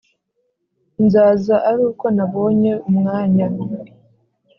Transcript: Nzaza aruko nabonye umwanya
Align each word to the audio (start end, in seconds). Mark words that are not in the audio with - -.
Nzaza 1.05 1.55
aruko 1.69 2.05
nabonye 2.15 2.71
umwanya 2.89 3.47